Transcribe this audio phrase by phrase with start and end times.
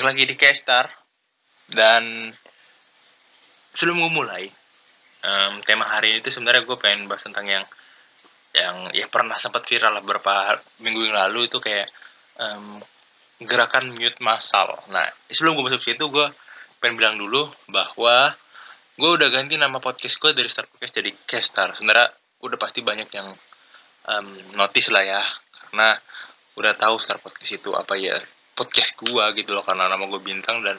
[0.00, 0.88] balik lagi di Kestar
[1.76, 2.32] dan
[3.68, 4.48] sebelum gue mulai
[5.20, 7.68] um, tema hari ini tuh sebenarnya gue pengen bahas tentang yang
[8.56, 11.92] yang ya pernah sempat viral lah beberapa minggu yang lalu itu kayak
[12.40, 12.80] um,
[13.44, 14.80] gerakan mute massal.
[14.88, 16.32] Nah sebelum gue masuk situ gue
[16.80, 18.32] pengen bilang dulu bahwa
[18.96, 21.76] gue udah ganti nama podcast gue dari Star Podcast jadi Kestar.
[21.76, 22.08] Sebenarnya
[22.40, 23.36] udah pasti banyak yang
[24.08, 25.20] um, notice lah ya
[25.60, 26.00] karena
[26.56, 28.16] udah tahu Star Podcast itu apa ya
[28.54, 30.76] podcast gue gitu loh karena nama gue bintang dan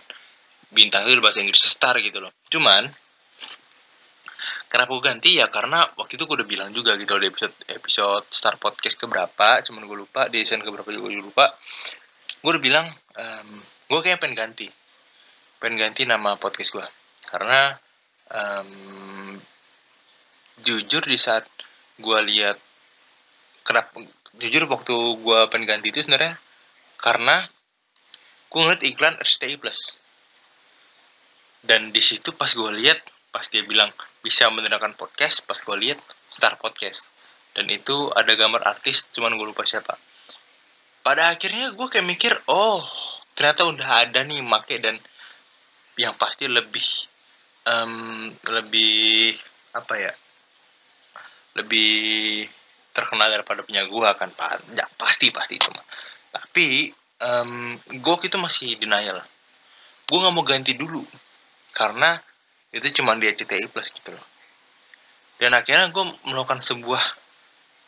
[0.72, 2.32] bintang itu bahasa Inggris star gitu loh.
[2.48, 2.88] Cuman
[4.72, 5.30] kenapa gue ganti?
[5.40, 8.96] Ya karena waktu itu gue udah bilang juga gitu loh di episode episode Star Podcast
[8.96, 11.52] keberapa cuman gue lupa di season keberapa juga gue lupa.
[12.42, 14.68] Gue udah bilang um, gue kayak pengen ganti
[15.62, 16.88] pengen ganti nama podcast gue
[17.30, 17.78] karena
[18.34, 19.38] um,
[20.66, 21.46] jujur di saat
[22.02, 22.58] gue lihat
[23.62, 24.02] kenapa
[24.42, 26.34] jujur waktu gue pengen ganti itu sebenarnya
[26.98, 27.46] karena
[28.52, 30.02] gue ngeliat iklan RCTI Plus
[31.62, 33.00] dan di situ pas gue lihat
[33.32, 33.94] pas dia bilang
[34.26, 37.12] bisa menerangkan podcast pas gue lihat Star Podcast.
[37.52, 40.00] Dan itu ada gambar artis cuman gue lupa siapa.
[41.04, 42.82] Pada akhirnya gue kayak mikir oh
[43.36, 44.98] ternyata udah ada nih make dan
[46.00, 46.88] yang pasti lebih
[47.68, 49.36] um, lebih
[49.76, 50.14] apa ya
[51.60, 52.48] lebih
[52.96, 54.32] terkenal daripada punya gue kan.
[54.32, 55.86] Pak ya, pasti pasti itu mah.
[56.32, 56.88] Tapi
[57.22, 59.22] um, gue itu masih denial.
[60.10, 61.06] Gue nggak mau ganti dulu
[61.72, 62.20] karena
[62.74, 64.26] itu cuma di CTI Plus gitu loh.
[65.38, 67.04] Dan akhirnya gue melakukan sebuah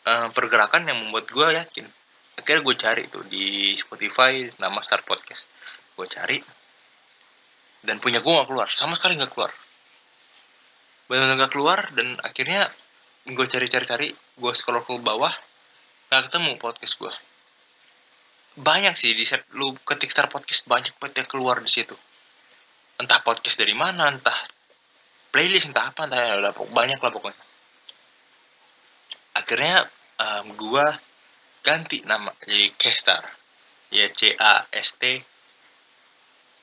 [0.08, 1.86] uh, pergerakan yang membuat gue yakin.
[2.34, 5.46] Akhirnya gue cari tuh di Spotify nama Star Podcast.
[5.94, 6.38] Gue cari
[7.84, 8.68] dan punya gue gak keluar.
[8.72, 9.54] Sama sekali gak keluar.
[11.06, 12.66] Benar gak keluar dan akhirnya
[13.24, 15.32] gue cari-cari-cari gue scroll ke bawah
[16.12, 17.14] gak ketemu podcast gue
[18.54, 21.96] banyak sih di set lu ketik Star Podcast banyak banget yang keluar di situ.
[22.94, 24.38] Entah podcast dari mana entah
[25.34, 27.42] playlist entah apa entah ya udah banyak lah pokoknya.
[29.34, 29.82] Akhirnya
[30.22, 30.86] um, gua
[31.66, 33.26] ganti nama jadi Kestar
[33.90, 35.02] ya C A S T.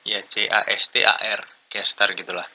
[0.02, 2.48] Ya C A S T A R Kestar gitulah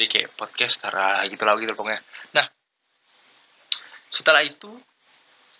[0.00, 2.00] jadi kayak podcaster lah gitu lah gitu pokoknya.
[2.32, 2.48] Nah
[4.08, 4.72] setelah itu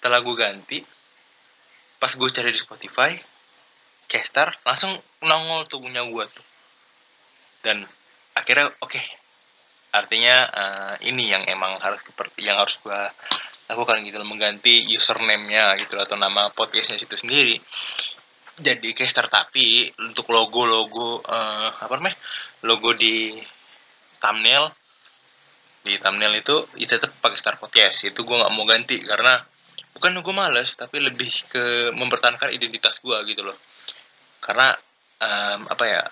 [0.01, 0.79] setelah gue ganti
[2.01, 3.13] pas gue cari di Spotify
[4.11, 6.47] Kestar langsung nongol tuh punya gue tuh.
[7.63, 7.87] Dan
[8.35, 9.05] akhirnya oke okay,
[9.95, 12.03] artinya uh, ini yang emang harus
[12.39, 13.11] yang harus gua
[13.71, 17.55] lakukan gitu mengganti username-nya gitu atau nama podcastnya situ sendiri.
[18.59, 22.19] Jadi caster tapi untuk logo-logo uh, apa namanya
[22.67, 23.39] logo di
[24.19, 24.75] thumbnail
[25.87, 28.11] di thumbnail itu itu tetap pakai Star Podcast.
[28.11, 29.39] Itu gue nggak mau ganti karena
[29.97, 33.57] bukan gue males tapi lebih ke mempertahankan identitas gue gitu loh.
[34.41, 34.73] Karena
[35.21, 36.03] um, apa ya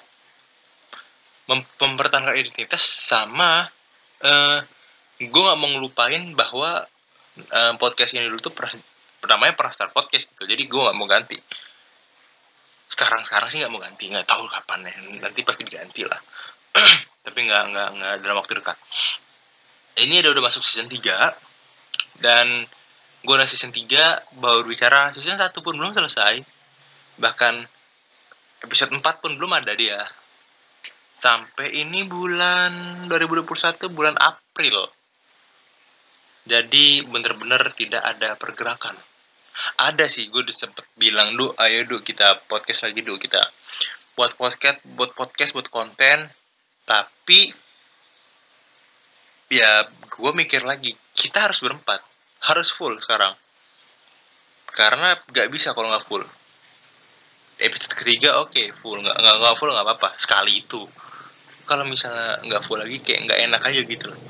[1.81, 3.65] mempertahankan identitas sama
[4.21, 4.61] uh,
[5.17, 6.84] eh, gue nggak mau ngelupain bahwa
[7.49, 8.77] uh, podcast ini dulu tuh pernah
[9.25, 11.39] namanya pernah start podcast gitu jadi gue nggak mau ganti.
[12.89, 16.21] Sekarang sekarang sih nggak mau ganti nggak tahu kapan ya nanti pasti diganti lah.
[17.25, 18.77] Tapi nggak nggak nggak dalam waktu dekat.
[19.99, 22.69] Ini udah udah masuk season 3 dan
[23.25, 26.43] gue udah season 3 baru bicara season satu pun belum selesai
[27.19, 27.67] bahkan
[28.62, 29.99] episode 4 pun belum ada dia
[31.19, 34.87] sampai ini bulan 2021 bulan April.
[36.47, 38.95] Jadi bener-bener tidak ada pergerakan.
[39.83, 43.43] Ada sih, gue udah sempet bilang, du, ayo du kita podcast lagi du kita
[44.15, 46.31] buat podcast, buat podcast, buat konten.
[46.87, 47.50] Tapi
[49.50, 52.00] ya gue mikir lagi, kita harus berempat,
[52.48, 53.36] harus full sekarang.
[54.72, 56.25] Karena gak bisa kalau nggak full.
[57.59, 60.16] Episode ketiga oke okay, full, nggak nggak full nggak apa-apa.
[60.16, 60.88] Sekali itu.
[61.69, 64.20] Kalau misalnya nggak full lagi kayak nggak enak aja gitu loh.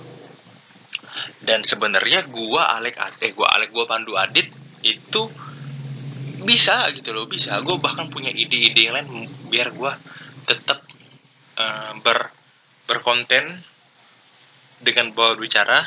[1.38, 4.50] Dan sebenarnya gua Alek eh gua Alek gua Pandu Adit
[4.82, 5.22] itu
[6.43, 7.58] bisa gitu loh bisa.
[7.60, 9.93] Gue bahkan punya ide-ide yang lain biar gue
[10.48, 10.81] tetap
[11.58, 12.32] uh, eh, ber
[12.88, 13.66] berkonten
[14.81, 15.84] dengan bawa bicara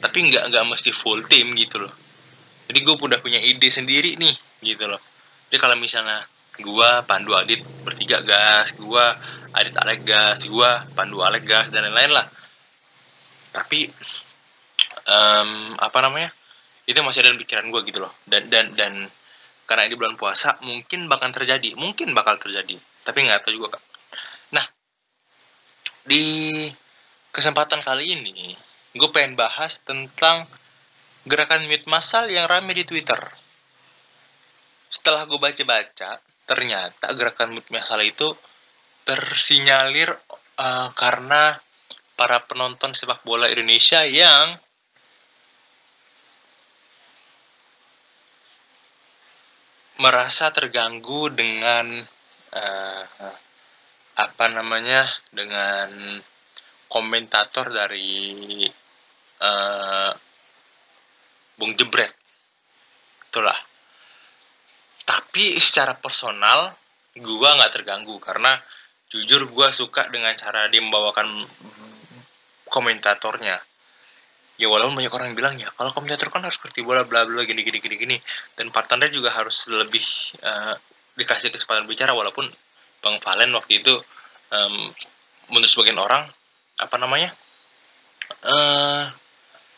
[0.00, 1.94] tapi nggak nggak mesti full tim gitu loh.
[2.66, 4.98] Jadi gue udah punya ide sendiri nih gitu loh.
[5.46, 6.26] Jadi kalau misalnya
[6.60, 9.14] gua Pandu Adit bertiga gas gua
[9.54, 12.26] Adit Alek gas gua Pandu Alek gas dan lain-lain lah.
[13.54, 13.88] Tapi
[15.06, 16.34] um, apa namanya
[16.86, 18.12] itu masih ada pikiran gua gitu loh.
[18.26, 19.06] Dan dan dan
[19.66, 21.78] karena ini bulan puasa mungkin bakal terjadi.
[21.78, 22.74] Mungkin bakal terjadi.
[23.06, 23.82] Tapi nggak tahu juga kak.
[24.50, 24.66] Nah
[26.06, 26.24] di
[27.30, 28.65] kesempatan kali ini
[28.96, 30.48] gue pengen bahas tentang
[31.28, 33.18] gerakan mute massal yang rame di Twitter.
[34.88, 38.32] Setelah gue baca-baca, ternyata gerakan mood masalah itu
[39.04, 40.10] tersinyalir
[40.58, 41.58] uh, karena
[42.16, 44.56] para penonton sepak bola Indonesia yang
[50.00, 52.04] merasa terganggu dengan
[52.52, 53.04] uh,
[54.16, 56.20] apa namanya dengan
[56.88, 58.64] komentator dari
[59.40, 60.12] uh,
[61.56, 62.12] Bung Jebret.
[63.32, 63.56] Itulah.
[65.06, 66.74] Tapi secara personal
[67.16, 68.60] gua nggak terganggu karena
[69.08, 71.46] jujur gua suka dengan cara dia membawakan
[72.68, 73.62] komentatornya.
[74.56, 77.60] Ya walaupun banyak orang bilang ya kalau komentator kan harus seperti bola bla bla gini
[77.60, 78.16] gini gini gini.
[78.56, 80.04] Dan partnernya juga harus lebih
[80.40, 80.76] uh,
[81.16, 82.48] dikasih kesempatan bicara walaupun
[83.00, 83.94] bang Valen waktu itu
[84.52, 84.92] um,
[85.52, 86.28] menurut sebagian orang
[86.76, 87.32] apa namanya
[88.44, 89.08] uh,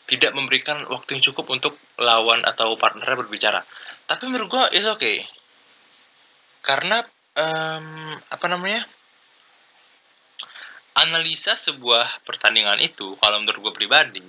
[0.09, 3.61] tidak memberikan waktu yang cukup untuk lawan atau partnernya berbicara
[4.09, 5.17] tapi menurut gua itu oke okay.
[6.65, 7.05] karena
[7.37, 8.89] um, apa namanya
[10.99, 14.23] analisa sebuah pertandingan itu kalau menurut gue pribadi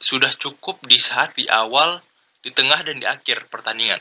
[0.00, 2.00] sudah cukup di saat di awal,
[2.40, 4.00] di tengah dan di akhir pertandingan.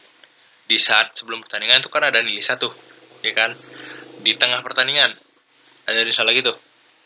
[0.67, 2.71] Di saat sebelum pertandingan itu kan ada analisa tuh,
[3.23, 3.55] ya kan?
[4.23, 5.11] Di tengah pertandingan
[5.87, 6.55] ada analisa lagi tuh.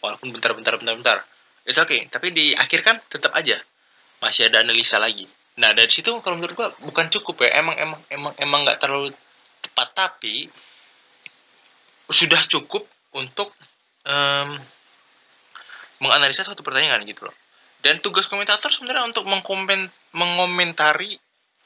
[0.01, 1.25] Walaupun bentar-bentar bentar-bentar.
[1.65, 3.57] It's okay, tapi di akhir kan tetap aja
[4.23, 5.25] masih ada analisa lagi.
[5.57, 7.61] Nah, dari situ kalau menurut gua bukan cukup ya.
[7.61, 9.13] Emang emang emang emang nggak terlalu
[9.61, 10.47] tepat tapi
[12.07, 12.87] sudah cukup
[13.17, 13.51] untuk
[14.07, 14.55] um,
[15.99, 17.35] menganalisa suatu pertandingan gitu loh
[17.81, 21.17] dan tugas komentator sebenarnya untuk mengkomen mengomentari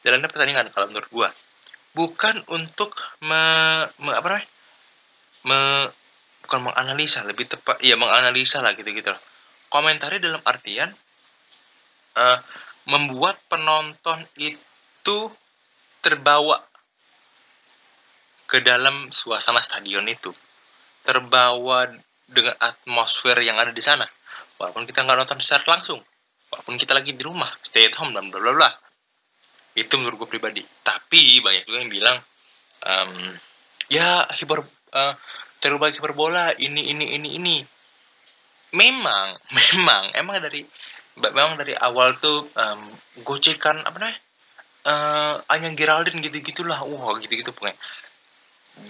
[0.02, 1.30] jalannya pertandingan kalau menurut gua
[1.92, 3.44] bukan untuk me,
[4.00, 4.50] me apa namanya
[5.44, 5.58] me,
[6.48, 9.22] bukan menganalisa lebih tepat ya menganalisa lah gitu gitu loh
[9.72, 10.92] komentari dalam artian
[12.18, 12.38] uh,
[12.90, 15.18] membuat penonton itu
[16.02, 16.58] terbawa
[18.50, 20.34] ke dalam suasana stadion itu.
[21.02, 21.88] Terbawa
[22.28, 24.04] dengan atmosfer yang ada di sana.
[24.60, 26.04] Walaupun kita nggak nonton secara langsung.
[26.52, 28.70] Walaupun kita lagi di rumah stay at home dan bla bla bla.
[29.72, 30.62] Itu menurut gue pribadi.
[30.84, 32.18] Tapi banyak juga yang bilang
[32.84, 33.12] um,
[33.88, 35.14] ya hiper uh,
[35.64, 37.58] terlalu banyak hiperbola ini ini ini ini.
[38.76, 40.04] Memang memang.
[40.12, 40.68] Emang dari
[41.20, 42.82] memang dari awal tuh um,
[43.28, 44.20] gocekan apa namanya
[44.88, 47.78] uh, Anya Geraldine gitu gitulah wah gitu gitu pokoknya.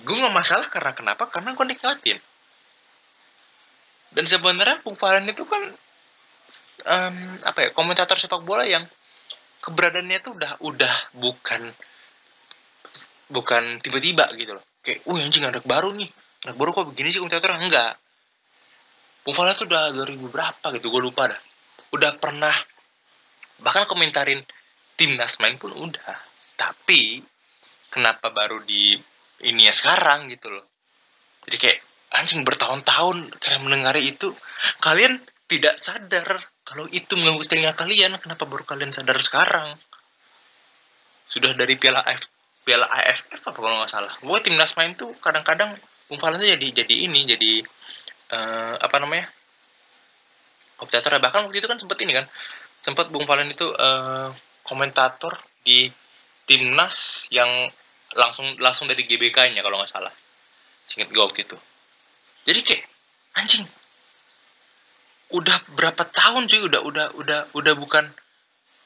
[0.06, 1.28] Gue nggak masalah karena kenapa?
[1.28, 2.20] Karena gue nikmatin.
[4.12, 5.64] Dan sebenarnya Bung Valen itu kan
[6.86, 8.84] um, apa ya komentator sepak bola yang
[9.64, 11.72] keberadaannya itu udah udah bukan
[13.32, 14.66] bukan tiba-tiba gitu loh.
[14.84, 16.12] Kayak wah anjing anak baru nih.
[16.46, 17.98] Anak baru kok begini sih komentator enggak.
[19.26, 21.42] Bung Valen tuh udah 2000 berapa gitu gue lupa dah
[21.92, 22.54] udah pernah
[23.62, 24.42] bahkan komentarin
[24.98, 26.18] timnas main pun udah.
[26.58, 27.22] Tapi
[27.90, 28.96] kenapa baru di
[29.46, 30.66] ini ya sekarang gitu loh.
[31.48, 31.80] Jadi kayak
[32.22, 34.36] anjing bertahun-tahun kalian mendengar itu
[34.84, 36.28] kalian tidak sadar
[36.62, 38.16] kalau itu mengganggu telinga kalian.
[38.22, 39.76] Kenapa baru kalian sadar sekarang?
[41.28, 42.30] Sudah dari piala AF
[42.62, 44.14] piala AFF apa kalau nggak salah.
[44.22, 45.76] Gue timnas main tuh kadang-kadang
[46.12, 47.64] tuh jadi jadi ini jadi
[48.36, 49.32] uh, apa namanya
[50.82, 52.26] komentator bahkan waktu itu kan sempat ini kan
[52.82, 54.34] sempat Bung Valen itu uh,
[54.66, 55.94] komentator di
[56.50, 57.70] timnas yang
[58.18, 60.12] langsung langsung dari GBK-nya kalau nggak salah.
[60.90, 61.58] Singkat gue waktu itu.
[62.50, 62.84] Jadi kayak
[63.38, 63.66] anjing.
[65.32, 68.12] Udah berapa tahun cuy udah udah udah udah bukan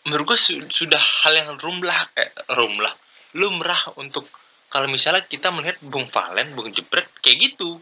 [0.06, 2.94] menurut gue su sudah hal yang rumlah eh, rumlah.
[3.34, 4.30] Lumrah untuk
[4.70, 7.80] kalau misalnya kita melihat Bung Valen, Bung Jebret kayak gitu.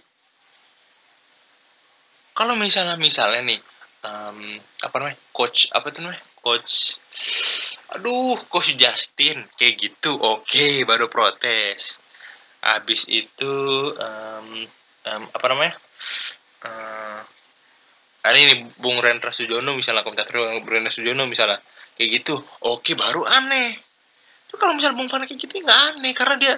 [2.33, 3.59] Kalau misalnya misalnya nih
[4.03, 5.17] um, apa namanya?
[5.31, 6.23] Coach apa tuh namanya?
[6.43, 6.99] Coach
[7.93, 10.15] aduh coach Justin kayak gitu.
[10.19, 11.99] Oke okay, baru protes.
[12.63, 13.53] Habis itu
[13.95, 14.47] um,
[15.07, 15.75] um, apa namanya?
[16.63, 17.21] Uh,
[18.31, 21.59] ini Bung Rendra Sujono misalnya komentator Bung Rendra Sujono misalnya
[21.99, 22.39] kayak gitu.
[22.63, 23.75] Oke baru aneh.
[24.47, 26.11] Itu kalau misalnya Bung Fana kayak gitu nggak aneh.
[26.15, 26.53] Karena dia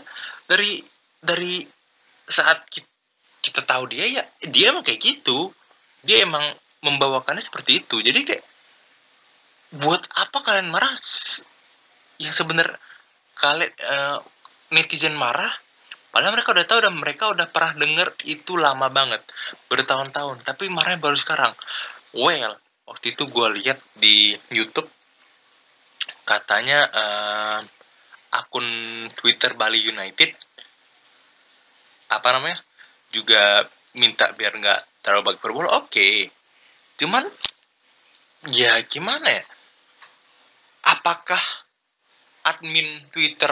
[0.46, 0.78] dari
[1.18, 1.66] dari
[2.26, 2.90] saat kita,
[3.42, 5.50] kita tahu dia ya dia emang kayak gitu.
[6.06, 6.54] Dia emang
[6.86, 8.46] membawakannya seperti itu jadi kayak
[9.82, 10.94] buat apa kalian marah
[12.22, 12.78] yang sebenarnya
[13.36, 14.22] kalian uh,
[14.72, 15.52] netizen marah
[16.16, 19.20] Padahal mereka udah tahu dan mereka udah pernah denger itu lama banget,
[19.68, 20.48] bertahun-tahun.
[20.48, 21.52] Tapi marahnya baru sekarang.
[22.16, 22.56] Well,
[22.88, 24.88] waktu itu gue lihat di YouTube
[26.24, 27.60] katanya uh,
[28.32, 28.64] akun
[29.20, 30.32] Twitter Bali United
[32.16, 32.64] apa namanya
[33.12, 33.68] juga
[34.00, 35.68] minta biar nggak terlalu bagi perbola.
[35.76, 36.16] Oke, okay.
[36.96, 37.24] Cuman
[38.52, 39.44] ya gimana ya?
[40.86, 41.42] Apakah
[42.46, 43.52] admin Twitter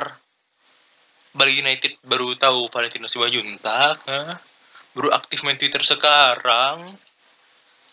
[1.34, 4.38] Bali United baru tahu Valentino Siwajuntak huh?
[4.94, 6.94] baru aktif main Twitter sekarang.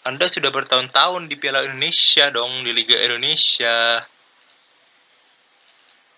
[0.00, 4.00] Anda sudah bertahun-tahun di Piala Indonesia dong, di Liga Indonesia.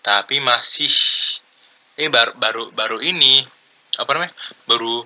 [0.03, 0.91] Tapi masih
[1.95, 3.43] eh baru baru baru ini
[3.95, 4.35] apa namanya?
[4.67, 5.03] Baru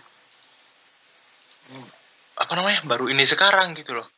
[2.38, 2.82] apa namanya?
[2.86, 4.10] Baru ini sekarang gitu loh.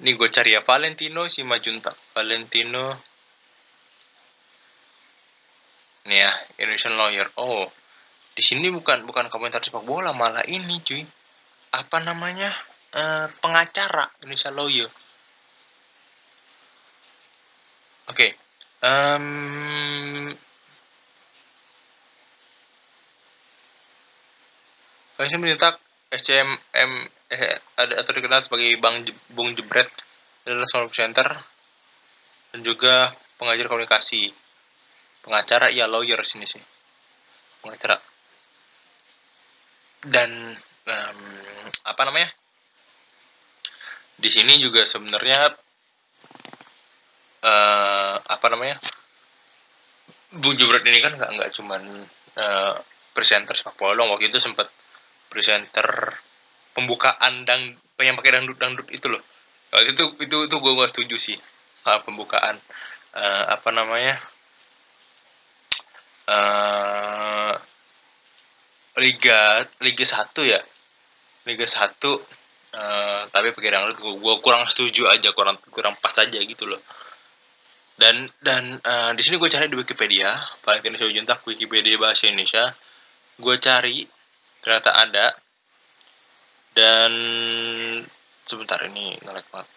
[0.00, 1.92] Nih gue cari ya Valentino si Majuntak.
[2.16, 2.96] Valentino.
[6.08, 7.28] Nih ya, Indonesian Lawyer.
[7.36, 7.68] Oh,
[8.32, 11.04] di sini bukan bukan komentar sepak bola, malah ini cuy
[11.70, 12.50] apa namanya
[12.96, 14.90] uh, pengacara Indonesia Lawyer.
[18.10, 18.30] Oke, okay.
[18.82, 20.34] um,
[25.20, 25.78] mencetak
[26.10, 26.90] SCMM
[27.30, 29.86] eh, ada atau dikenal sebagai Bang Bung Jebret
[30.42, 31.28] adalah seorang center
[32.50, 34.34] dan juga pengajar komunikasi.
[35.22, 36.60] Pengacara ya lawyer sini sih.
[37.62, 38.00] Pengacara.
[40.00, 40.56] Dan
[40.88, 41.20] um,
[41.86, 42.32] apa namanya
[44.20, 45.54] di sini juga sebenarnya
[47.44, 48.76] uh, apa namanya
[50.30, 51.82] Bung Jubret ini kan nggak nggak cuman
[52.36, 52.74] uh,
[53.14, 54.68] presenter sepak bola waktu itu sempat
[55.30, 56.18] presenter
[56.74, 59.22] pembukaan dan yang pakai dangdut dangdut itu loh.
[59.86, 61.38] Itu itu itu gue gak setuju sih
[61.86, 62.58] uh, pembukaan
[63.14, 64.18] uh, apa namanya
[66.26, 67.54] uh,
[68.98, 70.58] liga liga satu ya?
[71.48, 72.20] Liga 1 uh,
[73.30, 76.82] tapi pakai dangdut gue kurang setuju aja kurang kurang pas aja gitu loh.
[78.00, 82.72] Dan dan uh, di sini gue cari di Wikipedia Valentino Simanjuntak Wikipedia bahasa Indonesia.
[83.36, 84.04] Gue cari
[84.60, 85.26] ternyata ada.
[86.70, 87.12] Dan
[88.46, 89.68] sebentar ini ngelag banget.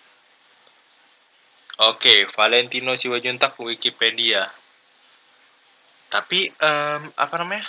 [1.90, 4.46] Oke Valentino Simanjuntak Wikipedia.
[6.14, 7.66] Tapi um, apa namanya?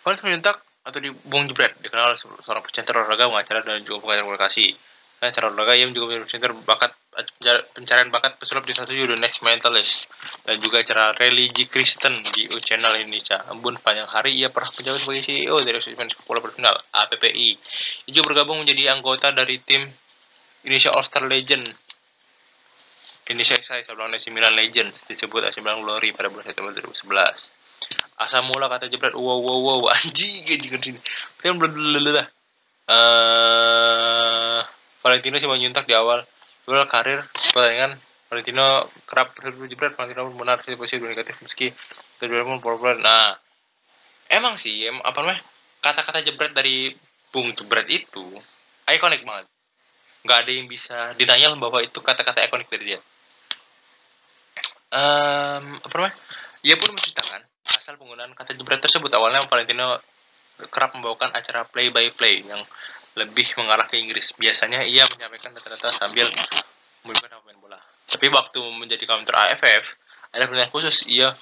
[0.00, 4.72] Valentino Simanjuntak atau di Bung Jebret dikenal seorang presenter olahraga pengacara dan juga pengacara komunikasi
[5.20, 6.96] nah cara olahraga ia juga menjadi presenter bakat
[7.74, 10.06] pencarian bakat pesulap di satu The Next Mentalist.
[10.46, 13.42] Dan juga acara religi Kristen di U Channel Indonesia.
[13.50, 17.50] Embun panjang hari ia pernah menjabat sebagai CEO dari Asosiasi Sepak Berfinal APPI.
[18.06, 19.86] Ia juga bergabung menjadi anggota dari tim
[20.62, 21.66] Indonesia All Star Legend.
[23.30, 27.60] Indonesia saya sebelumnya 9 Legends disebut AC Milan Glory pada bulan September 2011
[28.20, 31.00] asal mula kata jebret wow wow wow anjing anjing sini
[31.40, 32.28] kan blablabla
[32.90, 34.60] uh,
[35.00, 36.20] Valentino sih menyuntak di awal
[36.68, 37.24] awal karir
[37.54, 37.96] pertandingan
[38.30, 39.34] Valentino kerap
[39.66, 41.72] jebret Valentino pun benar posisi negatif meski
[42.20, 43.36] kedua pun populer nah
[44.30, 45.42] emang sih em, apa namanya
[45.80, 46.92] kata-kata jebret dari
[47.30, 48.26] Bung Jebret itu
[48.90, 49.46] ikonik banget.
[50.26, 53.00] Nggak ada yang bisa denial bahwa itu kata-kata ikonik dari dia.
[54.90, 56.16] Um, apa namanya
[56.66, 57.46] ia pun menceritakan
[57.78, 59.08] asal penggunaan kata jebret tersebut.
[59.14, 60.02] Awalnya Valentino
[60.68, 62.60] kerap membawakan acara play by play yang
[63.18, 64.34] lebih mengarah ke Inggris.
[64.36, 66.30] Biasanya ia menyampaikan data-data sambil
[67.06, 67.78] melibatkan pemain bola.
[68.06, 69.84] Tapi waktu menjadi counter AFF,
[70.30, 71.34] ada pertanyaan khusus ia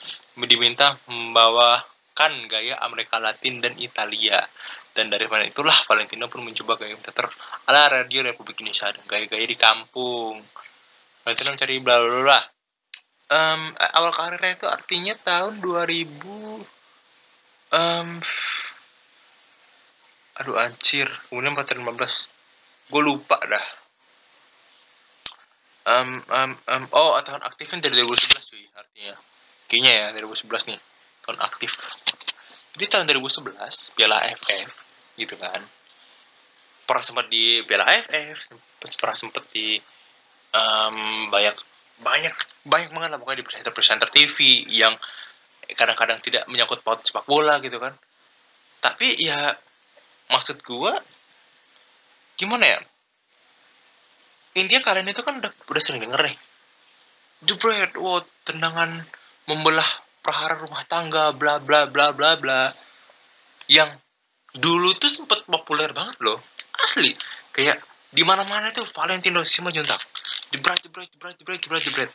[0.49, 4.41] diminta membawakan gaya Amerika Latin dan Italia.
[4.93, 7.31] Dan dari mana itulah Valentino pun mencoba gaya teater
[7.71, 10.43] ala radio Republik Indonesia dan gaya-gaya di kampung.
[11.23, 12.41] Valentino mencari bla bla bla
[13.33, 13.61] um,
[13.95, 16.25] awal karirnya itu artinya tahun 2000
[17.73, 18.09] um,
[20.49, 21.05] aduh anjir.
[21.28, 22.25] Kemudian 415
[22.88, 23.67] gue lupa dah.
[25.88, 29.14] Um, um, um, oh tahun aktifnya dari 2011 cuy artinya.
[29.69, 30.81] Kayaknya ya 2011 nih
[31.28, 31.73] tahun aktif.
[32.73, 34.73] Jadi tahun 2011 Piala AFF
[35.21, 35.61] gitu kan.
[36.88, 38.49] Pernah sempat di Piala AFF
[38.81, 39.76] pernah sempat di
[40.57, 41.57] um, banyak
[42.00, 42.33] banyak
[42.64, 44.97] banyak banget lah pokoknya di presenter presenter TV yang
[45.76, 47.93] kadang-kadang tidak menyangkut paut sepak bola gitu kan.
[48.81, 49.37] Tapi ya
[50.32, 50.97] maksud gua
[52.38, 52.80] gimana ya?
[54.58, 56.37] Intinya kalian itu kan udah udah sering denger nih.
[57.47, 59.06] Jebret wow tendangan
[59.47, 59.87] membelah
[60.23, 62.75] prahara rumah tangga bla bla bla bla bla.
[63.70, 64.00] Yang
[64.56, 66.40] dulu tuh sempet populer banget loh.
[66.82, 67.14] Asli.
[67.54, 70.00] Kayak di mana mana tuh Valentino Simanjuntak
[70.49, 72.11] jebret jebret jebret jebret jebret jebret.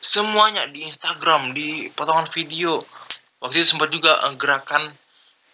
[0.00, 2.84] Semuanya di Instagram di potongan video.
[3.40, 4.96] Waktu itu sempat juga uh, gerakan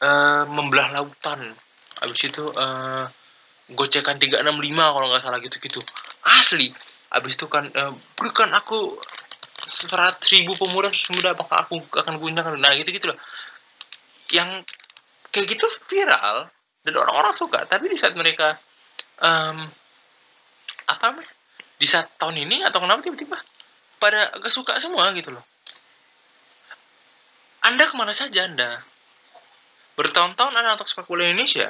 [0.00, 1.54] uh, membelah lautan.
[2.00, 3.04] Habis itu uh,
[3.72, 4.44] gocekan 365
[4.76, 5.80] kalau nggak salah gitu-gitu.
[6.26, 6.72] Asli.
[7.12, 8.96] Habis itu kan uh, berikan aku
[9.68, 13.18] seratus ribu pemuda semudah apakah aku akan gunakan nah gitu gitu loh
[14.32, 14.64] yang
[15.30, 16.48] kayak gitu viral
[16.86, 17.66] dan orang-orang suka.
[17.66, 18.56] Tapi di saat mereka
[19.20, 19.68] um,
[20.88, 21.30] apa namanya?
[21.80, 23.40] Di saat tahun ini atau kenapa tiba-tiba
[24.00, 25.44] pada gak suka semua gitu loh.
[27.60, 28.80] Anda ke mana saja Anda?
[30.00, 31.68] Bertahun-tahun anda nonton sepak bola Indonesia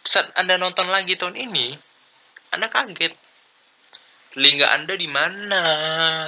[0.00, 1.76] saat anda nonton lagi tahun ini
[2.56, 3.12] anda kaget
[4.32, 5.62] telinga anda di mana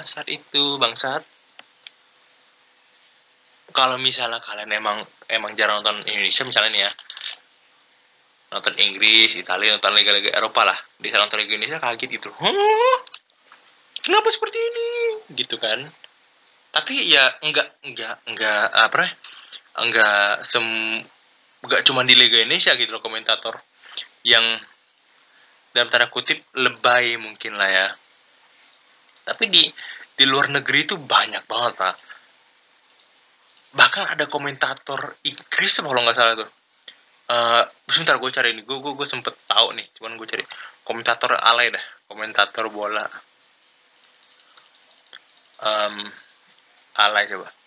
[0.05, 1.25] saat itu bangsat
[3.73, 6.93] kalau misalnya kalian emang emang jarang nonton Indonesia misalnya nih ya
[8.49, 10.79] nonton Inggris, Italia, nonton liga-liga Eropa lah.
[10.97, 12.33] Di sana nonton liga Indonesia kaget gitu.
[12.33, 12.99] Huh?
[14.01, 14.89] Kenapa seperti ini?
[15.37, 15.85] Gitu kan.
[16.73, 19.13] Tapi ya enggak enggak enggak apa
[19.79, 20.65] Enggak sem
[21.63, 23.63] enggak cuma di liga Indonesia gitu loh komentator.
[24.27, 24.63] Yang
[25.71, 27.87] dalam tanda kutip lebay mungkin lah ya.
[29.29, 29.63] Tapi di
[30.19, 31.97] di luar negeri itu banyak banget pak.
[33.79, 36.51] Bahkan ada komentator Inggris kalau nggak salah tuh.
[37.29, 37.61] Uh,
[37.93, 39.87] sebentar gue cari ini gue gue gue sempet tahu nih.
[39.95, 40.43] Cuman gue cari.
[40.83, 41.85] Komentator alay dah.
[42.09, 43.05] Komentator bola.
[45.59, 46.07] Um,
[46.99, 47.58] alay coba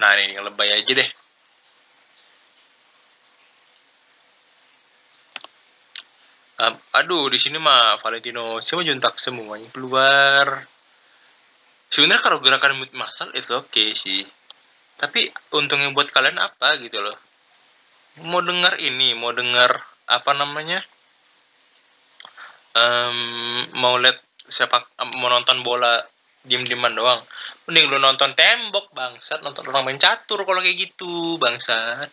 [0.00, 1.10] nah ini lebay aja deh.
[6.62, 10.62] Um, aduh di sini mah Valentino semua juntak semuanya keluar.
[11.90, 14.22] Sebenarnya kalau gerakan mood masal itu oke okay sih.
[14.94, 15.26] Tapi
[15.58, 17.18] untungnya buat kalian apa gitu loh?
[18.22, 20.78] Mau dengar ini mau dengar apa namanya?
[22.78, 24.86] Um, mau lihat siapa
[25.18, 25.98] mau nonton bola
[26.42, 27.22] diem dieman doang.
[27.70, 29.40] Mending lu nonton tembok bangsat.
[29.46, 32.10] Nonton orang main catur kalau kayak gitu bangsat.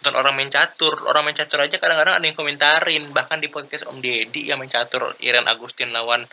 [0.00, 0.92] Nonton orang main catur.
[1.08, 3.04] Orang main catur aja kadang-kadang ada yang komentarin.
[3.12, 6.28] Bahkan di podcast Om Deddy yang main catur Iren Agustin lawan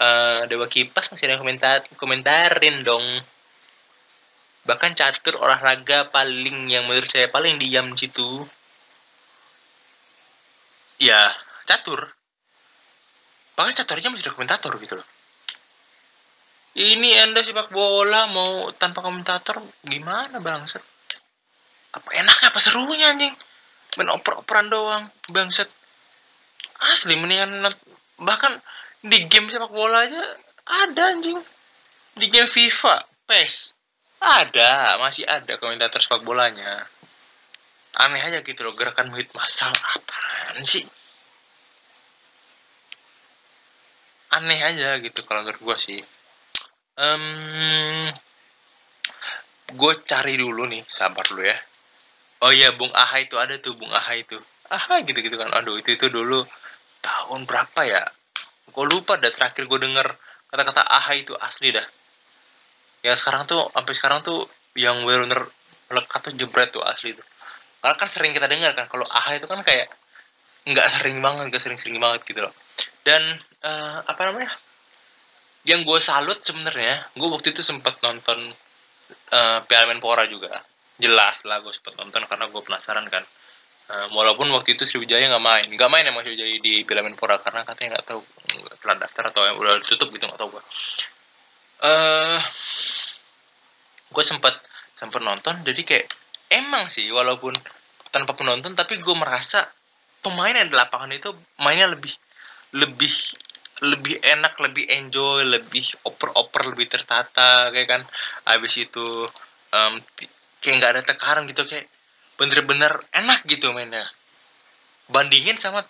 [0.00, 3.04] uh, Dewa Kipas masih ada yang komentar komentarin dong.
[4.64, 8.48] Bahkan catur olahraga paling yang menurut saya paling diam di situ.
[10.96, 11.28] Ya
[11.68, 12.16] catur.
[13.60, 15.17] Bahkan catur aja masih ada komentator gitu loh
[16.78, 20.82] ini anda sepak bola mau tanpa komentator gimana bangset
[21.90, 23.34] apa enaknya apa serunya anjing
[23.98, 25.66] main oper-operan doang bangset
[26.94, 27.66] asli mendingan
[28.22, 28.54] bahkan
[29.02, 30.22] di game sepak bola aja
[30.86, 31.42] ada anjing
[32.14, 33.78] di game FIFA PES
[34.18, 36.90] ada, masih ada komentator sepak bolanya.
[38.02, 40.82] Aneh aja gitu loh, gerakan muhid masal apaan sih?
[44.34, 46.00] Aneh aja gitu kalau menurut gue sih.
[46.98, 48.10] Um,
[49.70, 51.58] gue cari dulu nih, sabar dulu ya.
[52.42, 54.38] Oh iya, Bung Aha itu ada tuh, Bung Aha itu.
[54.70, 55.50] Aha gitu-gitu kan.
[55.54, 56.42] Aduh, itu itu dulu
[57.02, 58.02] tahun berapa ya?
[58.74, 60.08] Gue lupa dah terakhir gue denger
[60.48, 61.84] kata-kata Aha itu asli dah
[63.04, 65.50] ya sekarang tuh sampai sekarang tuh yang benar-benar
[65.90, 67.24] melekat tuh jebret tuh asli tuh
[67.78, 69.86] karena kan sering kita dengar kan kalau AHA itu kan kayak
[70.66, 72.52] nggak sering banget nggak sering-sering banget gitu loh
[73.06, 74.50] dan uh, apa namanya
[75.68, 78.56] yang gue salut sebenarnya gue waktu itu sempat nonton
[79.36, 80.64] uh, Piala Menpora juga.
[80.96, 83.22] Jelas lah gue sempat nonton karena gue penasaran kan.
[83.88, 85.66] Uh, walaupun waktu itu Sriwijaya nggak main.
[85.68, 88.20] Nggak main emang Sriwijaya di Piala Menpora karena katanya nggak tahu
[88.80, 90.62] telah daftar atau yang udah ditutup gitu nggak tahu gue
[91.84, 92.40] uh,
[94.08, 94.56] gue sempat
[94.96, 96.06] sempat nonton jadi kayak
[96.50, 97.54] emang sih walaupun
[98.08, 99.68] tanpa penonton tapi gue merasa
[100.24, 102.10] pemain yang di lapangan itu mainnya lebih
[102.74, 103.12] lebih
[103.82, 108.02] lebih enak lebih enjoy lebih oper-oper lebih tertata kayak kan.
[108.46, 109.26] Abis itu
[109.74, 109.92] um,
[110.58, 111.86] kayak nggak ada tekanan gitu kayak
[112.38, 114.06] bener-bener enak gitu mainnya.
[115.08, 115.86] Bandingin sama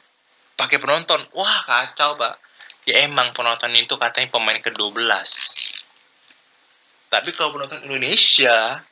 [0.56, 1.24] pakai penonton.
[1.32, 2.40] Wah kacau pak.
[2.88, 5.04] Ya emang penonton itu katanya pemain ke-12
[7.08, 8.84] tapi kalau penonton Indonesia,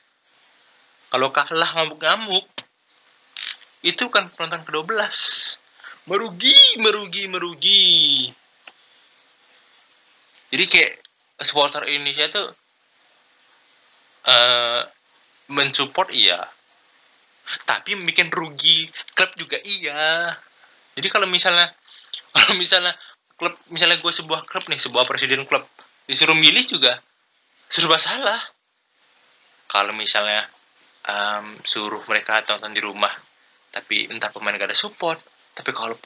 [1.13, 2.49] kalau kalah ngamuk-ngamuk,
[3.85, 4.97] itu kan penonton ke-12.
[6.09, 7.95] Merugi, merugi, merugi.
[10.53, 10.93] Jadi kayak
[11.43, 12.45] supporter Indonesia itu
[14.27, 14.81] uh,
[15.51, 16.41] mensupport iya.
[17.63, 20.35] Tapi bikin rugi klub juga iya.
[20.97, 21.71] Jadi kalau misalnya
[22.35, 22.95] kalau misalnya
[23.37, 25.67] klub misalnya gue sebuah klub nih, sebuah presiden klub
[26.07, 27.03] disuruh milih juga
[27.67, 28.39] serba salah
[29.67, 30.47] kalau misalnya
[31.11, 33.11] um, suruh mereka tonton di rumah
[33.75, 35.19] tapi entah pemain gak ada support
[35.53, 35.99] tapi kalau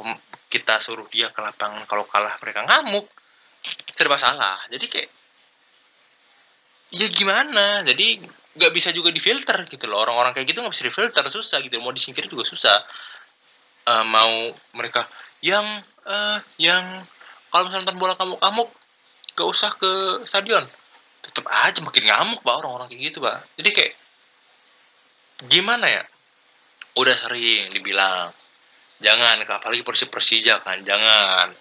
[0.48, 3.07] kita suruh dia ke lapangan kalau kalah mereka ngamuk
[3.94, 4.59] serba salah.
[4.73, 5.11] Jadi kayak
[6.96, 7.85] ya gimana?
[7.85, 8.20] Jadi
[8.57, 10.03] nggak bisa juga difilter gitu loh.
[10.03, 11.79] Orang-orang kayak gitu nggak bisa difilter susah gitu.
[11.79, 12.79] Mau disingkir juga susah.
[13.88, 15.09] Uh, mau mereka
[15.40, 15.64] yang
[16.05, 17.05] uh, yang
[17.49, 18.62] kalau misalnya nonton bola kamu kamu
[19.35, 20.64] gak usah ke stadion.
[21.20, 23.44] Tetap aja makin ngamuk pak orang-orang kayak gitu pak.
[23.57, 23.92] Jadi kayak
[25.49, 26.03] gimana ya?
[26.99, 28.35] Udah sering dibilang
[29.01, 31.57] jangan apalagi persi persija kan jangan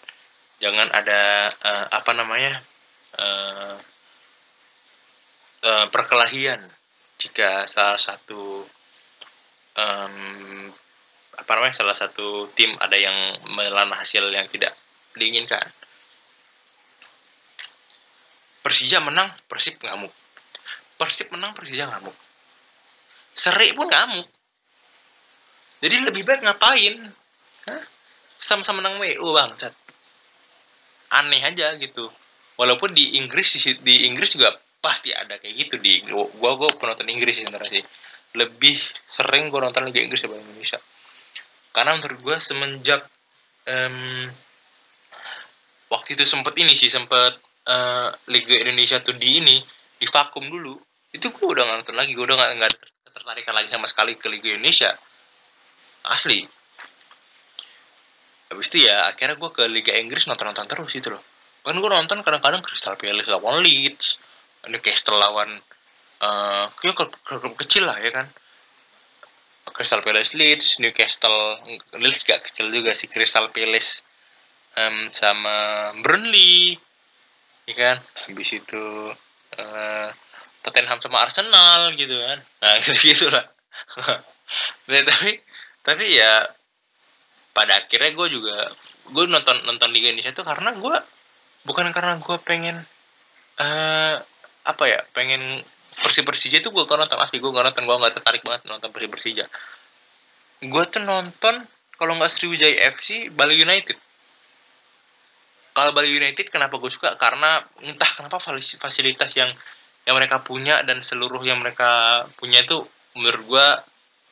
[0.59, 2.63] jangan ada uh, apa namanya
[3.15, 3.75] uh,
[5.63, 6.59] uh, perkelahian
[7.19, 8.63] jika salah satu
[9.75, 10.71] um,
[11.39, 13.15] apa namanya salah satu tim ada yang
[13.47, 14.75] menelan hasil yang tidak
[15.15, 15.71] diinginkan.
[18.59, 20.11] Persija menang, Persib ngamuk.
[20.99, 22.15] Persib menang, Persija ngamuk.
[23.31, 24.27] Seri pun ngamuk.
[25.79, 27.07] Jadi lebih baik ngapain?
[28.35, 29.71] Sama-sama menang WU bang, cat.
[31.09, 32.09] Aneh aja gitu.
[32.59, 37.39] Walaupun di Inggris di Inggris juga pasti ada kayak gitu di gua gua penonton Inggris
[37.39, 37.85] sebenarnya sih.
[38.37, 38.77] Lebih
[39.09, 40.77] sering gue nonton Liga Inggris daripada Indonesia.
[41.73, 43.01] Karena menurut gue semenjak
[43.65, 44.29] um,
[45.89, 49.57] waktu itu sempet ini sih sempet uh, Liga Indonesia tuh di ini
[49.97, 50.77] di vakum dulu
[51.09, 52.13] itu gue udah gak nonton lagi.
[52.13, 52.73] Gue udah gak, gak
[53.17, 54.93] tertarikan lagi sama sekali ke Liga Indonesia.
[56.05, 56.45] Asli
[58.49, 61.21] habis itu ya akhirnya gue ke Liga Inggris nonton-nonton terus itu loh.
[61.61, 64.17] Kan gue nonton kadang-kadang Crystal Palace lawan Leeds
[64.67, 65.61] Newcastle lawan
[66.25, 68.27] uh, klub, klub kecil lah ya kan.
[69.69, 71.61] Crystal Palace Leeds Newcastle
[71.95, 74.01] Leeds gak kecil juga sih Crystal Palace
[74.75, 76.73] um, sama Burnley
[77.69, 77.97] ya kan.
[78.25, 79.13] Habis itu
[79.61, 80.09] uh,
[80.65, 82.41] Tottenham sama Arsenal gitu kan.
[82.65, 83.45] Nah gitu lah.
[84.89, 85.37] Tapi
[85.85, 86.43] tapi ya
[87.53, 88.55] pada akhirnya gue juga
[89.09, 90.95] gue nonton nonton Liga Indonesia itu karena gue
[91.65, 92.85] bukan karena gue pengen
[93.59, 94.15] uh,
[94.63, 95.65] apa ya pengen
[95.99, 98.89] Persib Persija itu gue gak nonton asli gue gak nonton gue gak tertarik banget nonton
[98.93, 99.45] Persib Persija.
[100.63, 101.67] Gue tuh nonton
[101.99, 103.99] kalau nggak Sriwijaya FC Bali United.
[105.75, 107.19] Kalau Bali United kenapa gue suka?
[107.19, 109.51] Karena entah kenapa fasilitas yang
[110.07, 112.87] yang mereka punya dan seluruh yang mereka punya itu
[113.19, 113.67] menurut gue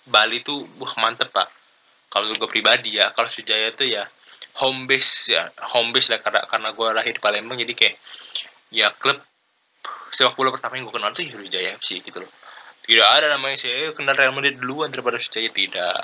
[0.07, 1.51] Bali tuh wah mantep pak
[2.07, 4.03] kalau gue pribadi ya kalau Sriwijaya itu ya
[4.63, 7.95] home base ya home base lah karena karena gue lahir di Palembang jadi kayak
[8.73, 9.19] ya klub
[10.11, 12.31] sepak bola pertama yang gue kenal itu Sriwijaya FC gitu loh.
[12.87, 16.03] Tidak ada namanya saya kenal Real Madrid duluan daripada Sriwijaya tidak.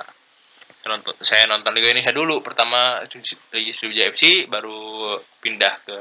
[0.84, 6.00] Nonton saya nonton Liga Indonesia dulu pertama Sriwijaya FC baru pindah ke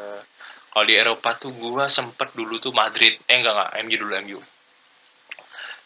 [0.72, 4.38] kalau di Eropa tuh gue sempet dulu tuh Madrid eh enggak enggak MU dulu MU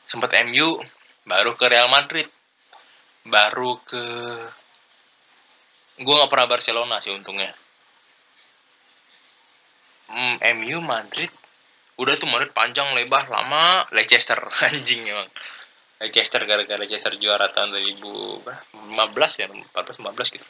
[0.07, 0.79] sempet MU
[1.27, 2.31] baru ke Real Madrid
[3.27, 4.05] baru ke
[5.97, 7.51] gue nggak pernah Barcelona sih untungnya.
[10.07, 11.33] Hmm, MU Madrid.
[11.97, 13.89] Udah tuh Madrid panjang lebar lama.
[13.91, 15.29] Leicester anjing emang.
[15.97, 20.47] Leicester gara-gara Leicester juara tahun 2015 ya 14 15 gitu.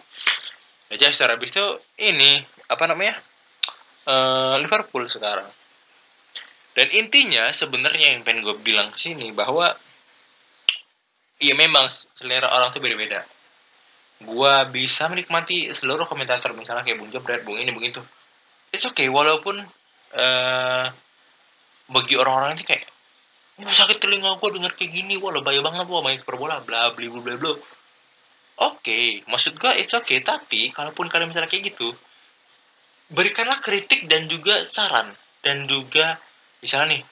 [0.90, 1.66] Leicester habis itu
[2.02, 3.14] ini apa namanya?
[4.06, 5.46] Uh, Liverpool sekarang.
[6.76, 9.72] Dan intinya sebenarnya yang pengen gue bilang sini bahwa
[11.42, 13.24] iya memang selera orang tuh beda-beda.
[14.16, 18.00] Gue bisa menikmati seluruh komentator misalnya kayak Bung Jebret, Bung ini, Bung itu.
[18.72, 19.60] It's okay walaupun
[20.16, 20.84] uh,
[21.92, 22.84] bagi orang-orang ini kayak
[23.56, 27.08] Wah, sakit telinga gue denger kayak gini wah lebay banget wah main perbola bla bla
[27.08, 27.52] bla bla.
[27.56, 27.64] Oke
[28.60, 31.96] okay, maksud gue it's okay tapi kalaupun kalian misalnya kayak gitu
[33.08, 35.16] berikanlah kritik dan juga saran.
[35.40, 36.20] Dan juga
[36.60, 37.02] misalnya nih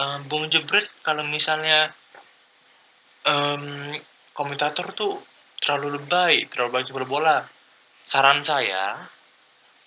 [0.00, 1.92] um, Bung Jebret kalau misalnya
[3.26, 3.96] um,
[4.32, 5.20] komentator tuh
[5.60, 7.44] terlalu lebay terlalu banyak berbola.
[8.00, 8.96] Saran saya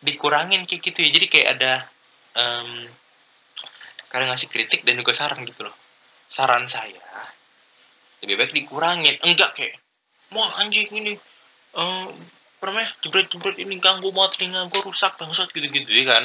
[0.03, 1.09] dikurangin kayak gitu ya.
[1.09, 1.73] Jadi kayak ada
[2.37, 2.85] um,
[4.13, 5.75] kalian ngasih kritik dan juga saran gitu loh.
[6.29, 7.01] Saran saya
[8.21, 9.17] lebih baik dikurangin.
[9.25, 9.81] Enggak kayak
[10.29, 11.13] mau anjing ini
[11.77, 12.07] uh,
[12.63, 16.23] apa namanya jebret jebret ini ganggu mau telinga gue rusak bangsat gitu gitu ya kan.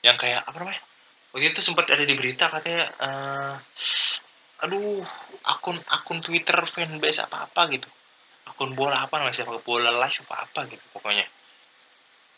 [0.00, 0.82] Yang kayak apa namanya
[1.34, 3.54] waktu itu sempat ada di berita katanya uh,
[4.62, 5.02] aduh
[5.42, 7.88] akun akun Twitter fanbase apa apa gitu.
[8.46, 11.26] Akun bola apa namanya siapa bola live apa apa gitu pokoknya.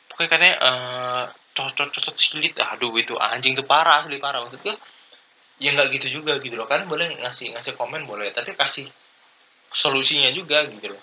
[0.09, 2.55] Pokoknya katanya uh, cocok-cocok silit.
[2.57, 4.43] Aduh itu anjing tuh parah asli parah.
[4.47, 4.75] Maksud gue
[5.61, 6.65] ya nggak gitu juga gitu loh.
[6.65, 8.89] Kan boleh ngasih ngasih komen boleh tapi kasih
[9.69, 11.03] solusinya juga gitu loh.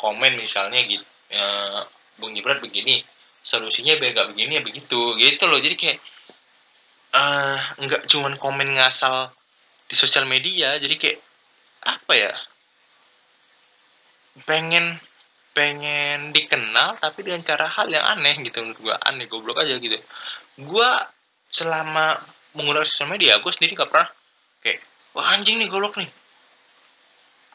[0.00, 1.44] Komen misalnya gitu ya,
[2.18, 3.04] Bung Gibran begini
[3.42, 5.00] solusinya biar nggak begini ya begitu.
[5.20, 5.60] Gitu loh.
[5.60, 5.98] Jadi kayak
[7.12, 9.30] uh, nggak cuman komen ngasal
[9.92, 11.20] di sosial media jadi kayak
[11.84, 12.32] apa ya?
[14.48, 14.96] Pengen
[15.52, 20.00] pengen dikenal tapi dengan cara hal yang aneh gitu menurut gue aneh goblok aja gitu.
[20.56, 20.88] Gue
[21.52, 22.24] selama
[22.56, 24.08] menggunakan sosial media gue sendiri gak pernah
[24.64, 24.80] kayak
[25.12, 26.08] wah anjing nih goblok nih.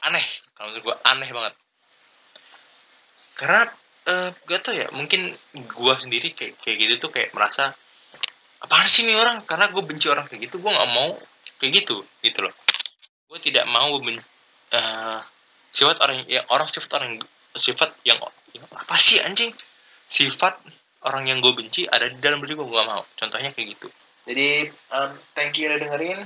[0.06, 1.54] Aneh kalau menurut gue aneh banget.
[3.34, 3.62] Karena
[4.14, 7.74] uh, gak tau ya mungkin gue sendiri kayak kayak gitu tuh kayak merasa
[8.62, 9.42] apaan sih nih orang?
[9.50, 11.18] Karena gue benci orang kayak gitu gue nggak mau
[11.58, 12.54] kayak gitu gitu loh.
[13.28, 14.22] Gue tidak mau ben,
[14.74, 15.20] uh,
[15.74, 17.12] sifat orang ya orang sifat orang
[17.58, 18.18] sifat yang,
[18.56, 19.52] yang apa sih anjing?
[20.08, 20.62] Sifat
[21.04, 23.04] orang yang gue benci ada di dalam diri gue gue gak mau.
[23.18, 23.88] Contohnya kayak gitu.
[24.28, 26.20] Jadi um, thank you udah dengerin.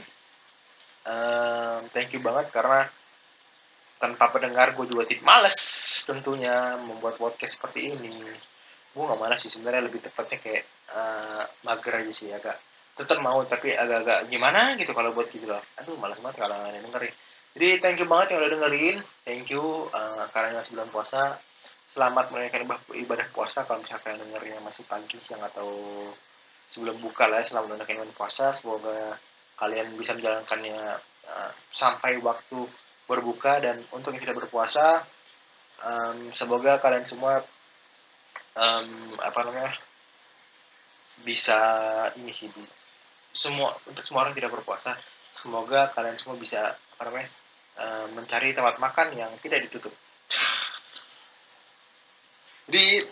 [1.02, 2.86] Um, thank you banget karena
[3.98, 5.58] tanpa pendengar gue juga tidak males
[6.06, 8.22] tentunya membuat podcast seperti ini.
[8.94, 10.64] Gue gak malas sih sebenarnya lebih tepatnya kayak
[10.94, 12.58] uh, mager aja sih agak
[13.04, 16.78] tetap mau tapi agak-agak gimana gitu kalau buat gitu loh aduh malas banget kalau nggak
[16.78, 17.14] dengerin.
[17.52, 18.96] Jadi thank you banget yang udah dengerin.
[19.28, 21.36] Thank you uh, karena masih bulan puasa
[21.92, 22.64] selamat menunaikan
[22.96, 23.68] ibadah puasa.
[23.68, 25.68] Kalau misalkan dengernya masih pagi siang atau
[26.72, 28.56] sebelum buka lah ya, selamat menunaikan ibadah puasa.
[28.56, 29.20] Semoga
[29.60, 30.80] kalian bisa menjalankannya
[31.28, 32.64] uh, sampai waktu
[33.04, 33.60] berbuka.
[33.60, 35.04] Dan untuk yang tidak berpuasa
[35.84, 37.44] um, semoga kalian semua
[38.56, 39.76] um, apa namanya
[41.28, 41.60] bisa
[42.16, 42.81] ini sih bisa.
[43.32, 44.96] Semua untuk semua orang tidak berpuasa
[45.32, 47.30] semoga kalian semua bisa apa namanya
[47.80, 49.96] um, mencari tempat makan yang tidak ditutup.
[52.68, 53.04] Jadi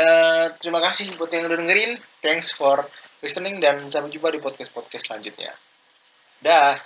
[0.00, 2.00] uh, terima kasih buat yang udah dengerin.
[2.20, 2.84] Thanks for
[3.20, 5.52] listening dan sampai jumpa di podcast podcast selanjutnya.
[6.40, 6.80] Dah